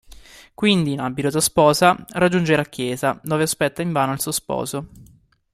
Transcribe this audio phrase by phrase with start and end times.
[0.55, 4.87] Quindi, in abito da sposa, raggiunge la chiesa, dove aspetta invano il suo sposo.